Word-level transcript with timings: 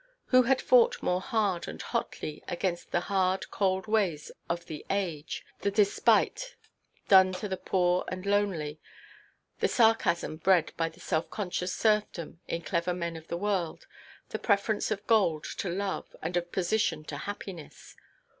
Who 0.29 0.41
had 0.41 0.63
fought 0.63 1.03
more 1.03 1.21
hard 1.21 1.67
and 1.67 1.79
hotly 1.79 2.43
against 2.47 2.89
the 2.89 3.01
hard 3.01 3.51
cold 3.51 3.85
ways 3.85 4.31
of 4.49 4.65
the 4.65 4.83
age, 4.89 5.45
the 5.59 5.69
despite 5.69 6.55
done 7.07 7.33
to 7.33 7.47
the 7.47 7.55
poor 7.55 8.03
and 8.07 8.25
lowly, 8.25 8.79
the 9.59 9.67
sarcasm 9.67 10.37
bred 10.37 10.73
by 10.75 10.89
self–conscious 10.89 11.75
serfdom 11.75 12.39
in 12.47 12.63
clever 12.63 12.95
men 12.95 13.15
of 13.15 13.27
the 13.27 13.37
world, 13.37 13.85
the 14.29 14.39
preference 14.39 14.89
of 14.89 15.05
gold 15.05 15.43
to 15.57 15.69
love, 15.69 16.15
and 16.23 16.35
of 16.35 16.51
position 16.51 17.03
to 17.03 17.17
happiness? 17.17 17.95